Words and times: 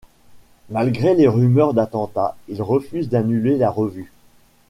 Malgré 0.71 1.13
les 1.13 1.27
rumeurs 1.27 1.75
d'attentat, 1.75 2.35
il 2.47 2.63
refuse 2.63 3.07
d'annuler 3.07 3.59
la 3.59 3.69
revue. 3.69 4.11